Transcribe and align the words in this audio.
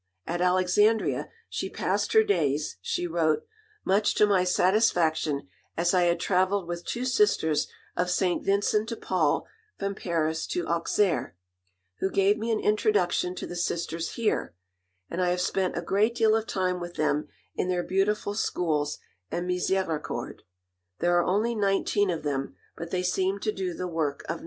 At 0.25 0.41
Alexandria 0.41 1.29
she 1.47 1.69
passed 1.69 2.13
her 2.13 2.23
days, 2.23 2.77
she 2.81 3.05
wrote, 3.05 3.45
"much 3.85 4.15
to 4.15 4.25
my 4.25 4.43
satisfaction, 4.43 5.47
as 5.77 5.93
I 5.93 6.05
had 6.05 6.19
travelled 6.19 6.67
with 6.67 6.83
two 6.87 7.05
Sisters 7.05 7.67
of 7.95 8.09
St. 8.09 8.43
Vincent 8.43 8.89
de 8.89 8.95
Paul 8.95 9.45
from 9.77 9.93
Paris 9.93 10.47
to 10.47 10.65
Auxerre, 10.65 11.35
who 11.99 12.09
gave 12.09 12.39
me 12.39 12.49
an 12.49 12.59
introduction 12.59 13.35
to 13.35 13.45
the 13.45 13.55
Sisters 13.55 14.13
here; 14.13 14.55
and 15.07 15.21
I 15.21 15.29
have 15.29 15.39
spent 15.41 15.77
a 15.77 15.83
great 15.83 16.15
deal 16.15 16.35
of 16.35 16.47
time 16.47 16.79
with 16.79 16.95
them 16.95 17.27
in 17.53 17.67
their 17.67 17.83
beautiful 17.83 18.33
schools 18.33 18.97
and 19.29 19.47
Miséricorde. 19.47 20.39
There 20.97 21.15
are 21.19 21.23
only 21.23 21.53
19 21.53 22.09
of 22.09 22.23
them, 22.23 22.55
but 22.75 22.89
they 22.89 23.03
seem 23.03 23.39
to 23.41 23.51
do 23.51 23.75
the 23.75 23.87
work 23.87 24.23
of 24.23 24.37
90." 24.37 24.39